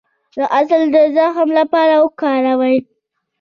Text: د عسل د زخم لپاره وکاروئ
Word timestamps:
د 0.37 0.39
عسل 0.57 0.81
د 0.93 0.97
زخم 1.15 1.49
لپاره 1.59 1.93
وکاروئ 2.03 2.77